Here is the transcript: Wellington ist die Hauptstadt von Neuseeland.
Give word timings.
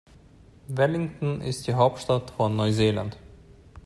Wellington 0.67 1.41
ist 1.41 1.67
die 1.67 1.75
Hauptstadt 1.75 2.31
von 2.31 2.55
Neuseeland. 2.55 3.17